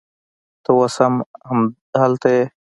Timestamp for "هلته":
2.01-2.27